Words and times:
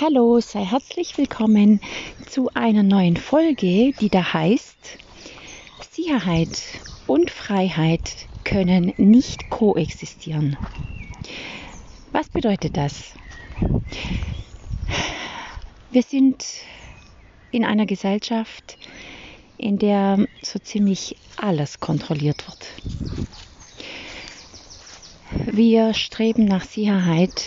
Hallo, 0.00 0.40
sei 0.40 0.64
herzlich 0.64 1.16
willkommen 1.18 1.78
zu 2.26 2.50
einer 2.52 2.82
neuen 2.82 3.16
Folge, 3.16 3.92
die 3.92 4.08
da 4.10 4.32
heißt 4.32 4.98
Sicherheit 5.88 6.82
und 7.06 7.30
Freiheit 7.30 8.28
können 8.42 8.92
nicht 8.96 9.50
koexistieren. 9.50 10.56
Was 12.10 12.28
bedeutet 12.28 12.76
das? 12.76 13.14
Wir 15.92 16.02
sind 16.02 16.44
in 17.52 17.64
einer 17.64 17.86
Gesellschaft, 17.86 18.76
in 19.56 19.78
der 19.78 20.26
so 20.42 20.58
ziemlich 20.58 21.16
alles 21.36 21.78
kontrolliert 21.78 22.44
wird. 22.48 22.66
Wir 25.54 25.94
streben 25.94 26.46
nach 26.46 26.64
Sicherheit 26.64 27.44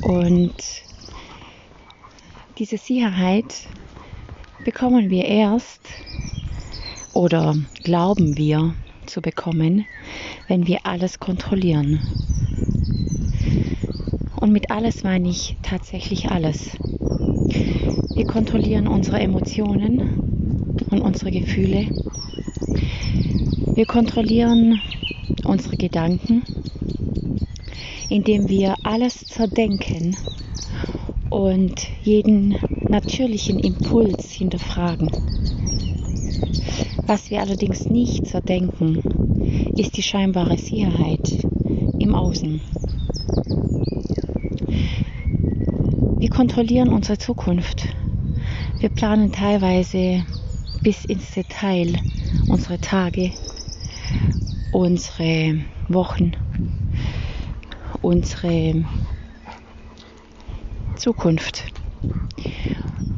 und 0.00 0.83
diese 2.58 2.78
Sicherheit 2.78 3.66
bekommen 4.64 5.10
wir 5.10 5.24
erst 5.24 5.88
oder 7.12 7.56
glauben 7.82 8.36
wir 8.36 8.76
zu 9.06 9.20
bekommen, 9.20 9.86
wenn 10.46 10.66
wir 10.66 10.80
alles 10.84 11.18
kontrollieren. 11.18 12.00
Und 14.36 14.52
mit 14.52 14.70
alles 14.70 15.02
meine 15.02 15.28
ich 15.28 15.56
tatsächlich 15.62 16.30
alles. 16.30 16.76
Wir 18.14 18.24
kontrollieren 18.24 18.86
unsere 18.86 19.18
Emotionen 19.18 20.22
und 20.90 21.00
unsere 21.00 21.32
Gefühle. 21.32 21.88
Wir 23.74 23.86
kontrollieren 23.86 24.80
unsere 25.44 25.76
Gedanken, 25.76 26.44
indem 28.08 28.48
wir 28.48 28.76
alles 28.84 29.26
zerdenken 29.26 30.16
und 31.34 31.88
jeden 32.04 32.56
natürlichen 32.88 33.58
Impuls 33.58 34.30
hinterfragen. 34.30 35.10
Was 37.08 37.28
wir 37.28 37.40
allerdings 37.40 37.86
nicht 37.90 38.28
zerdenken, 38.28 39.02
ist 39.76 39.96
die 39.96 40.02
scheinbare 40.02 40.56
Sicherheit 40.56 41.44
im 41.98 42.14
Außen. 42.14 42.60
Wir 46.20 46.30
kontrollieren 46.30 46.88
unsere 46.88 47.18
Zukunft. 47.18 47.88
Wir 48.78 48.88
planen 48.88 49.32
teilweise 49.32 50.24
bis 50.84 51.04
ins 51.04 51.32
Detail 51.32 52.00
unsere 52.46 52.78
Tage, 52.78 53.32
unsere 54.70 55.64
Wochen, 55.88 56.36
unsere 58.02 58.84
Zukunft. 60.96 61.64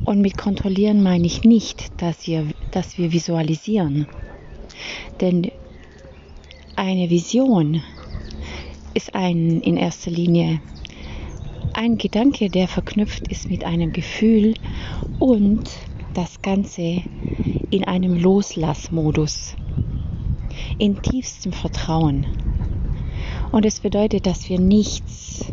Und 0.05 0.21
mit 0.21 0.37
kontrollieren 0.37 1.03
meine 1.03 1.27
ich 1.27 1.43
nicht, 1.43 2.01
dass 2.01 2.27
wir, 2.27 2.47
dass 2.71 2.97
wir 2.99 3.13
visualisieren. 3.13 4.07
Denn 5.21 5.51
eine 6.77 7.11
Vision 7.11 7.83
ist 8.95 9.15
ein, 9.15 9.61
in 9.61 9.77
erster 9.77 10.11
Linie 10.11 10.61
ein 11.77 11.99
Gedanke, 11.99 12.49
der 12.49 12.69
verknüpft 12.69 13.29
ist 13.29 13.51
mit 13.51 13.65
einem 13.65 13.93
Gefühl 13.93 14.55
und 15.19 15.69
das 16.15 16.41
Ganze 16.41 17.03
in 17.71 17.85
einem 17.85 18.17
Loslassmodus, 18.17 19.55
in 20.79 21.03
tiefstem 21.03 21.53
Vertrauen. 21.53 22.27
Und 23.53 23.65
es 23.65 23.81
bedeutet, 23.81 24.27
dass 24.27 24.49
wir 24.49 24.61
nichts 24.61 25.45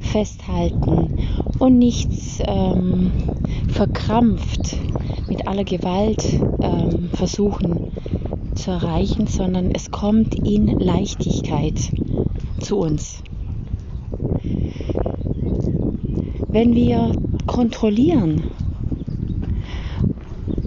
festhalten 0.00 1.18
und 1.58 1.78
nichts 1.78 2.38
ähm, 2.46 3.12
verkrampft 3.68 4.76
mit 5.28 5.46
aller 5.46 5.64
Gewalt 5.64 6.24
ähm, 6.60 7.10
versuchen 7.14 7.92
zu 8.54 8.70
erreichen, 8.70 9.26
sondern 9.26 9.70
es 9.72 9.90
kommt 9.90 10.34
in 10.34 10.78
Leichtigkeit 10.78 11.78
zu 12.60 12.78
uns. 12.78 13.22
Wenn 16.48 16.74
wir 16.74 17.12
kontrollieren 17.46 18.42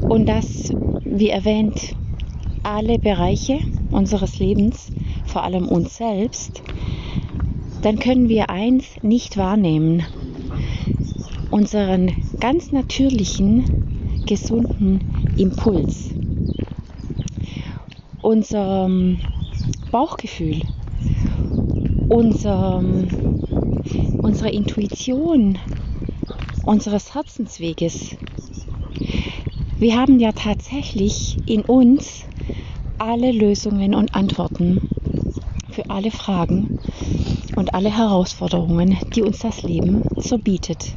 und 0.01 0.27
das, 0.27 0.71
wie 1.03 1.29
erwähnt, 1.29 1.95
alle 2.63 2.97
Bereiche 2.97 3.59
unseres 3.91 4.39
Lebens, 4.39 4.91
vor 5.35 5.43
allem 5.43 5.67
uns 5.67 5.97
selbst, 5.97 6.61
dann 7.81 7.99
können 7.99 8.29
wir 8.29 8.49
eins 8.49 8.85
nicht 9.01 9.35
wahrnehmen. 9.35 10.05
Unseren 11.51 12.13
ganz 12.39 12.71
natürlichen, 12.71 13.65
gesunden 14.25 15.01
Impuls. 15.35 16.11
Unser 18.21 18.89
Bauchgefühl, 19.91 20.61
unser, 22.07 22.81
unsere 24.21 24.49
Intuition 24.51 25.59
unseres 26.63 27.13
Herzensweges. 27.13 28.15
Wir 29.79 29.97
haben 29.97 30.17
ja 30.21 30.31
tatsächlich 30.31 31.35
in 31.45 31.59
uns 31.63 32.23
alle 32.97 33.33
Lösungen 33.33 33.93
und 33.93 34.15
Antworten 34.15 34.94
für 35.75 35.89
alle 35.89 36.09
Fragen 36.09 36.69
und 37.57 37.73
alle 37.73 37.95
Herausforderungen, 37.95 38.97
die 39.13 39.21
uns 39.21 39.39
das 39.39 39.63
Leben 39.63 40.05
so 40.17 40.37
bietet. 40.37 40.93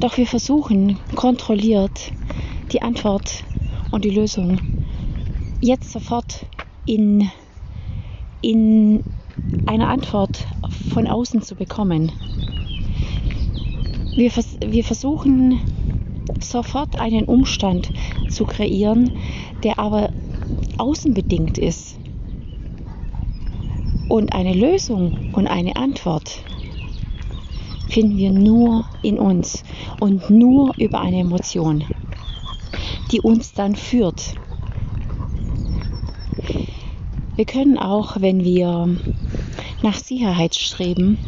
Doch 0.00 0.18
wir 0.18 0.26
versuchen 0.26 0.98
kontrolliert 1.14 2.12
die 2.70 2.82
Antwort 2.82 3.44
und 3.90 4.04
die 4.04 4.10
Lösung 4.10 4.60
jetzt 5.62 5.90
sofort 5.90 6.44
in, 6.84 7.30
in 8.42 9.02
eine 9.64 9.88
Antwort 9.88 10.46
von 10.90 11.06
außen 11.06 11.40
zu 11.40 11.54
bekommen. 11.54 12.12
Wir, 14.16 14.30
vers 14.30 14.58
wir 14.60 14.84
versuchen 14.84 15.58
sofort 16.40 17.00
einen 17.00 17.24
Umstand 17.24 17.90
zu 18.28 18.44
kreieren, 18.44 19.10
der 19.64 19.78
aber 19.78 20.10
außenbedingt 20.76 21.56
ist. 21.56 21.98
Und 24.08 24.32
eine 24.32 24.54
Lösung 24.54 25.14
und 25.32 25.46
eine 25.46 25.76
Antwort 25.76 26.40
finden 27.88 28.16
wir 28.16 28.30
nur 28.30 28.86
in 29.02 29.18
uns 29.18 29.64
und 30.00 30.30
nur 30.30 30.74
über 30.78 31.00
eine 31.00 31.20
Emotion, 31.20 31.84
die 33.10 33.20
uns 33.20 33.52
dann 33.52 33.76
führt. 33.76 34.36
Wir 37.36 37.44
können 37.44 37.78
auch, 37.78 38.20
wenn 38.20 38.44
wir 38.44 38.98
nach 39.82 39.94
Sicherheit 39.94 40.54
streben 40.54 41.18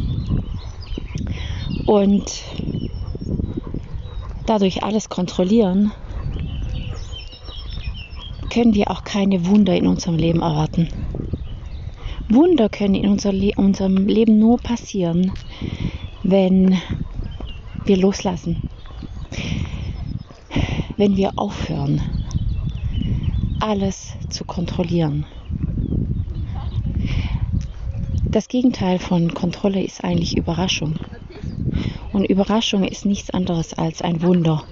und 1.86 2.42
dadurch 4.46 4.82
alles 4.82 5.08
kontrollieren, 5.08 5.92
können 8.50 8.74
wir 8.74 8.90
auch 8.90 9.04
keine 9.04 9.46
Wunder 9.46 9.76
in 9.76 9.86
unserem 9.86 10.16
Leben 10.16 10.40
erwarten. 10.40 10.88
Wunder 12.32 12.68
können 12.68 12.94
in 12.94 13.08
unser 13.08 13.32
Le 13.32 13.50
unserem 13.56 14.06
Leben 14.06 14.38
nur 14.38 14.58
passieren, 14.58 15.32
wenn 16.22 16.80
wir 17.84 17.96
loslassen, 17.96 18.60
wenn 20.96 21.16
wir 21.16 21.32
aufhören, 21.34 22.02
alles 23.58 24.12
zu 24.28 24.44
kontrollieren. 24.44 25.26
Das 28.30 28.46
Gegenteil 28.46 29.00
von 29.00 29.34
Kontrolle 29.34 29.82
ist 29.82 30.04
eigentlich 30.04 30.36
Überraschung. 30.36 31.00
Und 32.12 32.26
Überraschung 32.26 32.84
ist 32.84 33.06
nichts 33.06 33.30
anderes 33.30 33.74
als 33.74 34.02
ein 34.02 34.22
Wunder. 34.22 34.64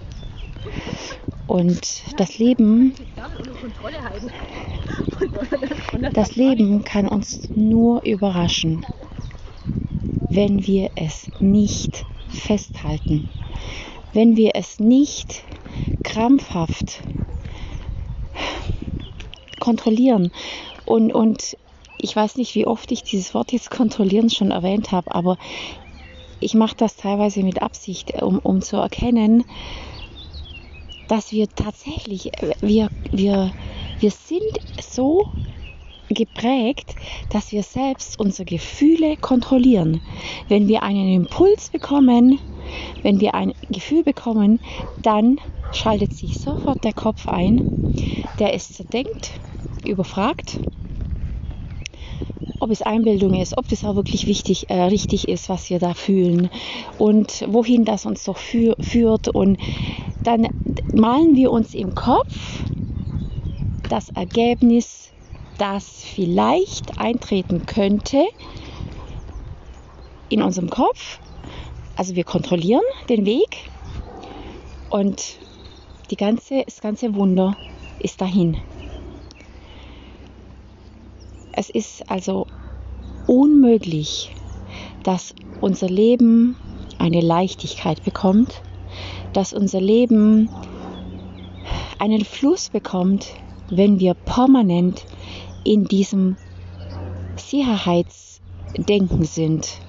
Und 1.49 2.05
das 2.19 2.39
Leben 2.39 2.95
das 6.13 6.37
Leben 6.37 6.85
kann 6.85 7.09
uns 7.09 7.51
nur 7.55 8.03
überraschen, 8.03 8.87
wenn 10.31 10.67
wir 10.67 10.91
es 10.97 11.29
nicht 11.41 12.05
festhalten, 12.29 13.27
wenn 14.13 14.37
wir 14.37 14.53
es 14.55 14.79
nicht 14.79 15.43
krampfhaft 16.03 17.03
kontrollieren. 19.61 20.31
Und, 20.85 21.13
und 21.13 21.57
ich 21.99 22.15
weiß 22.15 22.37
nicht, 22.37 22.55
wie 22.55 22.67
oft 22.67 22.91
ich 22.93 23.03
dieses 23.03 23.35
Wort 23.35 23.53
jetzt 23.53 23.71
kontrollieren 23.71 24.31
schon 24.31 24.51
erwähnt 24.51 24.93
habe, 24.93 25.15
aber 25.15 25.37
ich 26.41 26.55
mache 26.55 26.77
das 26.77 26.97
teilweise 26.97 27.43
mit 27.43 27.63
Absicht, 27.63 28.23
um, 28.23 28.39
um 28.39 28.63
zu 28.63 28.77
erkennen, 28.77 29.45
dass 31.09 31.33
wir 31.33 31.49
tatsächlich, 31.49 32.31
wir, 32.61 32.91
wir, 33.11 33.53
wir 34.01 34.11
sind 34.11 34.43
so 34.81 35.27
geprägt, 36.09 36.95
dass 37.31 37.53
wir 37.53 37.63
selbst 37.63 38.19
unsere 38.19 38.45
Gefühle 38.45 39.17
kontrollieren. 39.17 40.01
Wenn 40.49 40.69
wir 40.69 40.83
einen 40.83 41.13
Impuls 41.13 41.69
bekommen, 41.69 42.39
wenn 43.03 43.21
wir 43.21 43.35
ein 43.35 43.53
Gefühl 43.69 44.03
bekommen, 44.05 44.61
dann 45.03 45.39
schaltet 45.73 46.13
sich 46.13 46.39
sofort 46.39 46.85
der 46.85 46.93
Kopf 46.93 47.29
ein, 47.29 47.63
der 48.39 48.55
es 48.55 48.73
zerdenkt, 48.73 49.41
überfragt, 49.85 50.61
ob 52.61 52.71
es 52.71 52.83
Einbildung 52.83 53.35
ist, 53.35 53.57
ob 53.57 53.69
das 53.69 53.85
auch 53.85 53.95
wirklich 53.95 54.27
wichtig, 54.27 54.71
äh, 54.71 54.83
richtig 54.83 55.29
ist, 55.29 55.49
was 55.49 55.71
wir 55.71 55.79
da 55.79 55.95
fühlen 55.95 56.51
und 56.99 57.45
wohin 57.49 57.85
das 57.85 58.07
uns 58.07 58.25
doch 58.25 58.39
führt. 58.39 59.29
Und 59.29 59.59
dann 60.25 60.49
malen 60.93 61.37
wir 61.37 61.51
uns 61.51 61.75
im 61.75 61.95
Kopf 61.95 62.68
das 63.89 64.11
Ergebnis, 64.11 65.11
das 65.59 66.03
vielleicht 66.03 67.01
eintreten 67.01 67.67
könnte 67.67 68.25
in 70.29 70.43
unserem 70.43 70.71
Kopf. 70.71 71.19
Also 71.97 72.15
wir 72.15 72.25
kontrollieren 72.25 72.83
den 73.09 73.27
Weg 73.27 73.71
und 74.91 75.39
die 76.11 76.17
ganze, 76.17 76.63
das 76.65 76.81
ganze 76.81 77.15
Wunder 77.15 77.57
ist 77.99 78.21
dahin. 78.21 78.57
Es 81.53 81.71
ist 81.71 82.09
also 82.09 82.47
unmöglich, 83.27 84.33
dass 85.03 85.35
unser 85.61 85.89
Leben 85.89 86.57
eine 86.99 87.21
Leichtigkeit 87.21 88.05
bekommt, 88.05 88.63
dass 89.33 89.53
unser 89.53 89.81
Leben 89.81 90.49
einen 91.99 92.25
Fluss 92.25 92.71
bekommt, 92.71 93.35
wenn 93.71 94.01
wir 94.01 94.15
permanent 94.15 95.05
in 95.65 95.85
diesem 95.85 96.37
Sicherheitsdenken 97.37 99.25
sind, 99.25 99.81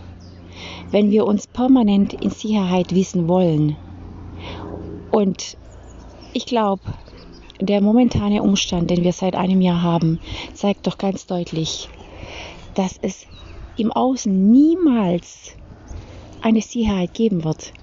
wenn 0.92 1.12
wir 1.12 1.26
uns 1.26 1.48
permanent 1.48 2.14
in 2.14 2.30
Sicherheit 2.30 2.94
wissen 2.94 3.28
wollen. 3.28 3.76
Und 5.12 5.58
ich 6.34 6.46
glaube, 6.46 6.82
der 7.60 7.82
momentane 7.82 8.42
Umstand, 8.42 8.90
den 8.90 9.04
wir 9.04 9.14
seit 9.14 9.36
einem 9.36 9.62
Jahr 9.62 9.82
haben, 9.82 10.20
zeigt 10.54 10.88
doch 10.88 10.98
ganz 10.98 11.26
deutlich, 11.26 11.90
dass 12.76 12.98
es 13.02 13.26
im 13.78 13.92
Außen 13.92 14.52
niemals 14.52 15.56
eine 16.42 16.62
Sicherheit 16.62 17.14
geben 17.14 17.44
wird. 17.44 17.74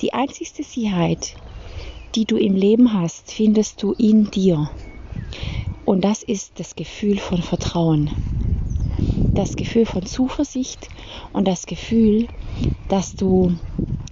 Die 0.00 0.14
einzigste 0.14 0.62
Sicherheit, 0.62 1.34
die 2.14 2.24
du 2.24 2.36
im 2.36 2.54
Leben 2.54 2.92
hast, 2.92 3.32
findest 3.32 3.82
du 3.82 3.92
in 3.92 4.30
dir. 4.30 4.70
Und 5.84 6.04
das 6.04 6.22
ist 6.22 6.60
das 6.60 6.76
Gefühl 6.76 7.18
von 7.18 7.42
Vertrauen, 7.42 8.10
das 9.34 9.56
Gefühl 9.56 9.86
von 9.86 10.04
Zuversicht 10.04 10.88
und 11.32 11.46
das 11.46 11.66
Gefühl, 11.66 12.28
dass 12.88 13.16
du 13.16 13.56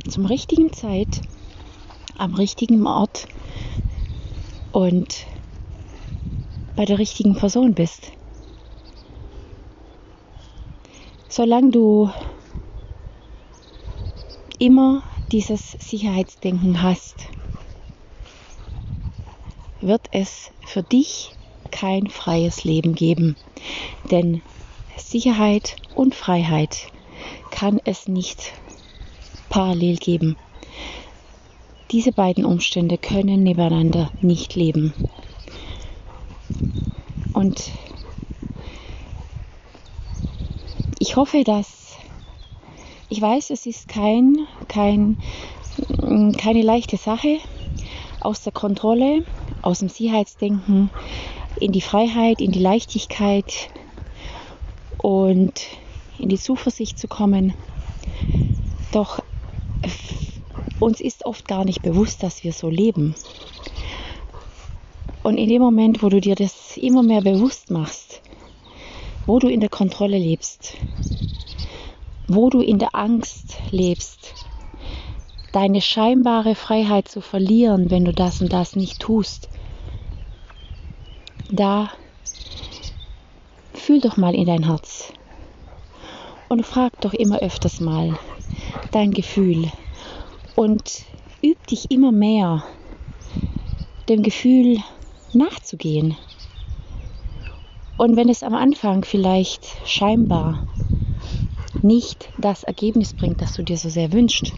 zum 0.08 0.26
richtigen 0.26 0.72
Zeit 0.72 1.22
am 2.16 2.34
richtigen 2.34 2.86
Ort 2.86 3.26
und 4.72 5.26
bei 6.76 6.84
der 6.84 6.98
richtigen 6.98 7.34
Person 7.34 7.74
bist. 7.74 8.12
Solange 11.28 11.70
du 11.70 12.10
immer 14.58 15.02
dieses 15.32 15.72
Sicherheitsdenken 15.72 16.82
hast, 16.82 17.28
wird 19.80 20.08
es 20.12 20.50
für 20.64 20.82
dich 20.82 21.32
kein 21.70 22.08
freies 22.08 22.64
Leben 22.64 22.94
geben. 22.94 23.36
Denn 24.10 24.42
Sicherheit 24.96 25.76
und 25.94 26.14
Freiheit 26.14 26.88
kann 27.50 27.80
es 27.84 28.08
nicht 28.08 28.52
parallel 29.48 29.96
geben. 29.96 30.36
Diese 31.90 32.12
beiden 32.12 32.44
Umstände 32.44 32.98
können 32.98 33.42
nebeneinander 33.42 34.10
nicht 34.20 34.54
leben. 34.54 34.92
Und 37.32 37.70
ich 40.98 41.16
hoffe, 41.16 41.44
dass 41.44 41.96
ich 43.08 43.20
weiß, 43.20 43.50
es 43.50 43.66
ist 43.66 43.86
kein, 43.86 44.46
kein, 44.66 45.16
keine 46.38 46.62
leichte 46.62 46.96
Sache, 46.96 47.38
aus 48.20 48.42
der 48.42 48.52
Kontrolle, 48.52 49.24
aus 49.66 49.80
dem 49.80 49.88
Sicherheitsdenken 49.88 50.90
in 51.58 51.72
die 51.72 51.80
Freiheit, 51.80 52.40
in 52.40 52.52
die 52.52 52.60
Leichtigkeit 52.60 53.68
und 54.96 55.60
in 56.18 56.28
die 56.28 56.38
Zuversicht 56.38 57.00
zu 57.00 57.08
kommen. 57.08 57.52
Doch 58.92 59.18
uns 60.78 61.00
ist 61.00 61.26
oft 61.26 61.48
gar 61.48 61.64
nicht 61.64 61.82
bewusst, 61.82 62.22
dass 62.22 62.44
wir 62.44 62.52
so 62.52 62.70
leben. 62.70 63.16
Und 65.24 65.36
in 65.36 65.48
dem 65.48 65.62
Moment, 65.62 66.00
wo 66.00 66.10
du 66.10 66.20
dir 66.20 66.36
das 66.36 66.76
immer 66.76 67.02
mehr 67.02 67.22
bewusst 67.22 67.72
machst, 67.72 68.22
wo 69.26 69.40
du 69.40 69.48
in 69.48 69.58
der 69.58 69.68
Kontrolle 69.68 70.18
lebst, 70.18 70.76
wo 72.28 72.50
du 72.50 72.60
in 72.60 72.78
der 72.78 72.94
Angst 72.94 73.56
lebst, 73.72 74.32
deine 75.50 75.80
scheinbare 75.80 76.54
Freiheit 76.54 77.08
zu 77.08 77.20
verlieren, 77.20 77.90
wenn 77.90 78.04
du 78.04 78.12
das 78.12 78.40
und 78.40 78.52
das 78.52 78.76
nicht 78.76 79.00
tust, 79.00 79.48
da 81.48 81.90
fühl 83.74 84.00
doch 84.00 84.16
mal 84.16 84.34
in 84.34 84.46
dein 84.46 84.64
Herz 84.64 85.12
und 86.48 86.64
frag 86.64 87.00
doch 87.00 87.12
immer 87.12 87.40
öfters 87.40 87.80
mal 87.80 88.18
dein 88.90 89.10
Gefühl, 89.10 89.70
und 90.56 91.04
üb 91.44 91.66
dich 91.66 91.90
immer 91.90 92.10
mehr, 92.12 92.64
dem 94.08 94.22
Gefühl 94.22 94.78
nachzugehen. 95.32 96.16
Und 97.98 98.16
wenn 98.16 98.28
es 98.28 98.42
am 98.42 98.54
Anfang 98.54 99.04
vielleicht 99.04 99.66
scheinbar 99.86 100.66
nicht 101.82 102.30
das 102.38 102.62
Ergebnis 102.64 103.12
bringt, 103.12 103.40
das 103.40 103.54
du 103.54 103.62
dir 103.62 103.76
so 103.76 103.88
sehr 103.88 104.12
wünschst, 104.12 104.54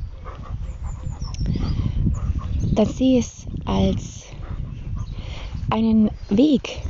dann 2.75 2.87
sieh 2.87 3.19
es 3.19 3.47
als 3.65 4.25
einen 5.71 6.11
Weg. 6.29 6.83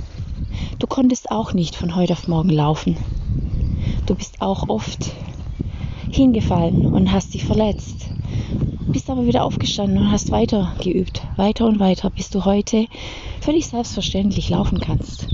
Du 0.78 0.86
konntest 0.86 1.30
auch 1.30 1.52
nicht 1.52 1.74
von 1.74 1.94
heute 1.94 2.12
auf 2.12 2.28
morgen 2.28 2.50
laufen. 2.50 2.96
Du 4.06 4.14
bist 4.14 4.40
auch 4.40 4.68
oft 4.68 5.10
hingefallen 6.10 6.86
und 6.86 7.12
hast 7.12 7.34
dich 7.34 7.44
verletzt 7.44 8.08
bist 8.92 9.10
aber 9.10 9.26
wieder 9.26 9.44
aufgestanden 9.44 9.98
und 9.98 10.10
hast 10.10 10.30
weiter 10.30 10.72
geübt, 10.82 11.22
weiter 11.36 11.66
und 11.66 11.78
weiter, 11.78 12.10
bis 12.10 12.30
du 12.30 12.44
heute 12.44 12.86
völlig 13.40 13.66
selbstverständlich 13.66 14.48
laufen 14.48 14.80
kannst. 14.80 15.28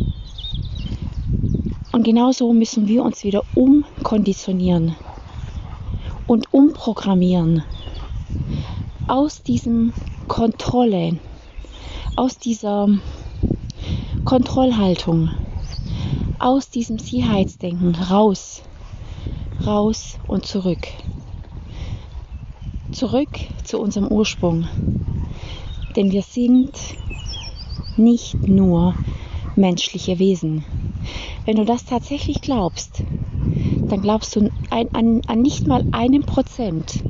Und 1.93 2.03
genauso 2.03 2.53
müssen 2.53 2.89
wir 2.89 3.05
uns 3.05 3.23
wieder 3.23 3.43
umkonditionieren 3.55 4.97
und 6.27 6.53
umprogrammieren 6.53 7.63
aus 9.07 9.43
diesem 9.43 9.93
Kontrolle, 10.27 11.19
aus 12.17 12.39
dieser 12.39 12.89
Kontrollhaltung, 14.25 15.31
aus 16.38 16.71
diesem 16.71 16.99
Sicherheitsdenken 16.99 17.95
raus, 17.95 18.62
raus 19.66 20.19
und 20.26 20.47
zurück 20.47 20.88
zurück 22.95 23.40
zu 23.64 23.81
unserem 23.81 24.09
Ursprung. 24.09 24.69
Denn 25.97 26.12
wir 26.12 26.23
sind 26.23 26.73
nicht 27.97 28.49
nur 28.49 28.95
menschliche 29.57 30.19
Wesen. 30.19 30.64
Wenn 31.45 31.57
du 31.57 31.64
das 31.64 31.85
tatsächlich 31.85 32.40
glaubst, 32.40 33.02
dann 33.88 34.00
glaubst 34.00 34.35
du 34.37 34.50
an, 34.71 34.88
an, 34.93 35.21
an 35.26 35.43
nicht 35.43 35.66
mal 35.66 35.85
einem 35.90 36.23
Prozent 36.23 37.04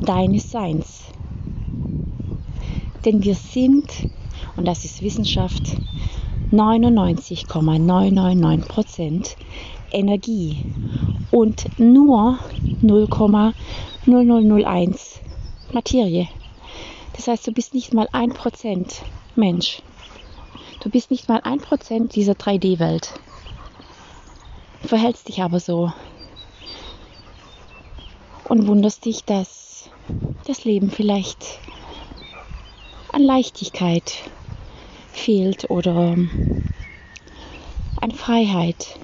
deines 0.00 0.50
Seins. 0.50 1.04
Denn 3.04 3.22
wir 3.22 3.34
sind, 3.34 3.92
und 4.56 4.66
das 4.66 4.84
ist 4.84 5.02
Wissenschaft, 5.02 5.76
99,999 6.54 8.68
Prozent 8.68 9.36
Energie 9.90 10.60
und 11.30 11.70
nur 11.78 12.38
0,0001 12.82 15.20
Materie. 15.72 16.28
Das 17.14 17.28
heißt, 17.28 17.46
du 17.46 17.52
bist 17.52 17.74
nicht 17.74 17.94
mal 17.94 18.08
ein 18.12 18.30
Prozent 18.30 19.04
Mensch. 19.34 19.82
Du 20.80 20.90
bist 20.90 21.10
nicht 21.10 21.28
mal 21.28 21.40
ein 21.42 21.58
Prozent 21.58 22.14
dieser 22.14 22.34
3D-Welt. 22.34 23.14
Verhältst 24.82 25.28
dich 25.28 25.42
aber 25.42 25.60
so 25.60 25.92
und 28.48 28.66
wunderst 28.66 29.04
dich, 29.04 29.24
dass 29.24 29.90
das 30.46 30.64
Leben 30.64 30.90
vielleicht 30.90 31.60
an 33.12 33.22
Leichtigkeit 33.22 34.30
fehlt 35.14 35.70
oder 35.70 36.18
an 38.00 38.10
Freiheit, 38.10 38.98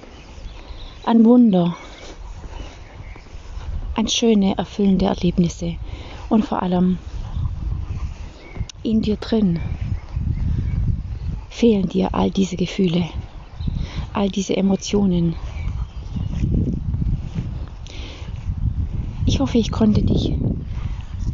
an 1.05 1.25
Wunder, 1.25 1.75
an 3.95 4.07
schöne, 4.07 4.57
erfüllende 4.57 5.05
Erlebnisse 5.05 5.77
und 6.29 6.45
vor 6.45 6.61
allem 6.61 6.99
in 8.83 9.01
dir 9.01 9.17
drin 9.17 9.59
fehlen 11.49 11.87
dir 11.87 12.13
all 12.13 12.29
diese 12.29 12.55
Gefühle, 12.55 13.09
all 14.13 14.29
diese 14.29 14.55
Emotionen. 14.57 15.35
Ich 19.25 19.39
hoffe, 19.39 19.57
ich 19.57 19.71
konnte 19.71 20.03
dich 20.03 20.33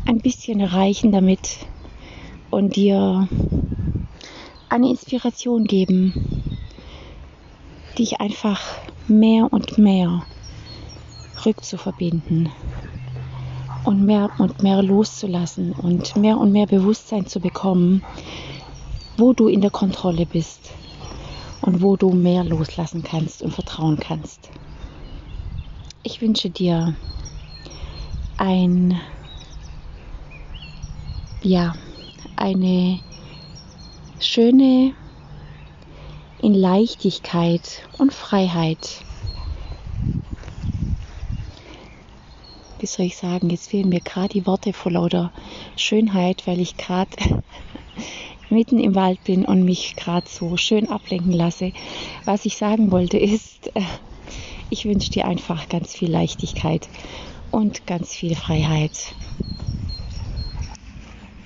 ein 0.05 0.19
bisschen 0.19 0.59
erreichen 0.59 1.11
damit 1.11 1.57
und 2.49 2.75
dir 2.75 3.27
eine 4.69 4.89
Inspiration 4.89 5.65
geben, 5.65 6.13
dich 7.97 8.19
einfach 8.19 8.61
mehr 9.07 9.47
und 9.51 9.77
mehr 9.77 10.23
rückzuverbinden 11.45 12.49
und 13.83 14.05
mehr 14.05 14.29
und 14.37 14.61
mehr 14.61 14.83
loszulassen 14.83 15.71
und 15.73 16.15
mehr 16.15 16.37
und 16.37 16.51
mehr 16.51 16.67
Bewusstsein 16.67 17.25
zu 17.25 17.39
bekommen, 17.39 18.03
wo 19.17 19.33
du 19.33 19.47
in 19.47 19.61
der 19.61 19.71
Kontrolle 19.71 20.25
bist 20.25 20.71
und 21.61 21.81
wo 21.81 21.95
du 21.95 22.11
mehr 22.11 22.43
loslassen 22.43 23.03
kannst 23.03 23.41
und 23.41 23.53
vertrauen 23.53 23.97
kannst. 23.97 24.49
Ich 26.03 26.21
wünsche 26.21 26.49
dir 26.49 26.95
ein 28.37 28.99
ja, 31.41 31.75
eine 32.35 32.99
schöne 34.19 34.93
in 36.41 36.53
Leichtigkeit 36.53 37.87
und 37.97 38.13
Freiheit. 38.13 39.01
Wie 42.79 42.85
soll 42.85 43.07
ich 43.07 43.17
sagen, 43.17 43.49
jetzt 43.49 43.69
fehlen 43.69 43.89
mir 43.89 44.01
gerade 44.01 44.29
die 44.29 44.45
Worte 44.45 44.71
vor 44.73 44.91
lauter 44.91 45.33
Schönheit, 45.75 46.45
weil 46.45 46.59
ich 46.59 46.77
gerade 46.77 47.09
mitten 48.49 48.79
im 48.79 48.95
Wald 48.95 49.23
bin 49.23 49.45
und 49.45 49.63
mich 49.63 49.95
gerade 49.95 50.29
so 50.29 50.57
schön 50.57 50.87
ablenken 50.89 51.31
lasse. 51.33 51.71
Was 52.25 52.45
ich 52.45 52.57
sagen 52.57 52.91
wollte 52.91 53.17
ist, 53.17 53.71
ich 54.69 54.85
wünsche 54.85 55.11
dir 55.11 55.25
einfach 55.25 55.69
ganz 55.69 55.93
viel 55.93 56.11
Leichtigkeit 56.11 56.89
und 57.49 57.87
ganz 57.87 58.13
viel 58.13 58.35
Freiheit. 58.35 59.15